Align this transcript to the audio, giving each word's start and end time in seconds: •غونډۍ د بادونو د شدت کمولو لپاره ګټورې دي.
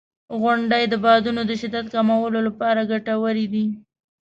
•غونډۍ 0.41 0.83
د 0.89 0.93
بادونو 1.03 1.41
د 1.45 1.51
شدت 1.61 1.85
کمولو 1.93 2.39
لپاره 2.47 2.87
ګټورې 2.91 3.45
دي. 3.53 3.65